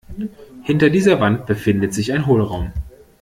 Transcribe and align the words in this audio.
Hinter 0.63 0.89
dieser 0.89 1.19
Wand 1.19 1.45
befindet 1.45 1.93
sich 1.93 2.11
ein 2.11 2.25
Hohlraum. 2.25 2.73